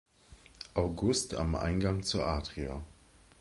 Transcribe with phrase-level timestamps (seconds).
[0.73, 2.83] August am Eingang zur Adria.